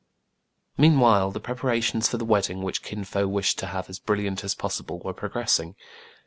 [0.79, 4.55] Meanwhile the preparations for the wedding, which Kin Fo wished to have as brilliant as
[4.55, 5.75] pos sible, were progressing.